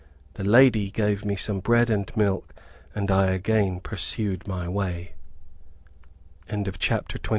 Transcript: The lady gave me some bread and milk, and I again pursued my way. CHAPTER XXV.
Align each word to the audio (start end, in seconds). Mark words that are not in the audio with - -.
The 0.33 0.43
lady 0.43 0.89
gave 0.89 1.23
me 1.25 1.35
some 1.35 1.59
bread 1.59 1.91
and 1.91 2.09
milk, 2.17 2.55
and 2.95 3.11
I 3.11 3.27
again 3.27 3.79
pursued 3.79 4.47
my 4.47 4.67
way. 4.67 5.13
CHAPTER 6.49 7.19
XXV. 7.19 7.29